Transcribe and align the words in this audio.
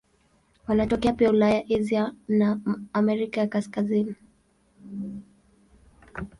Wanatokea 0.67 1.13
pia 1.13 1.29
Ulaya, 1.29 1.63
Asia 1.79 2.13
na 2.27 2.59
Amerika 2.93 3.41
ya 3.41 3.47
Kaskazini. 3.47 4.15